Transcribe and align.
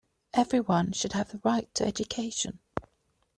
Everyone 0.33 0.93
should 0.93 1.13
have 1.13 1.29
the 1.29 1.39
right 1.43 1.71
to 1.75 1.85
education. 1.85 2.57